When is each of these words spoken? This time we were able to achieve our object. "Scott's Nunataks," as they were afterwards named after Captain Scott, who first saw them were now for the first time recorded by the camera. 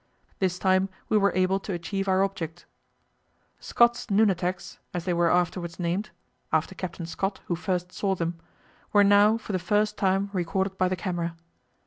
This 0.39 0.57
time 0.57 0.89
we 1.09 1.17
were 1.19 1.31
able 1.35 1.59
to 1.59 1.73
achieve 1.73 2.07
our 2.07 2.23
object. 2.23 2.65
"Scott's 3.59 4.07
Nunataks," 4.07 4.79
as 4.95 5.05
they 5.05 5.13
were 5.13 5.29
afterwards 5.29 5.79
named 5.79 6.09
after 6.51 6.73
Captain 6.73 7.05
Scott, 7.05 7.39
who 7.45 7.55
first 7.55 7.91
saw 7.91 8.15
them 8.15 8.39
were 8.93 9.03
now 9.03 9.37
for 9.37 9.51
the 9.51 9.59
first 9.59 9.97
time 9.97 10.31
recorded 10.33 10.75
by 10.79 10.87
the 10.87 10.95
camera. 10.95 11.35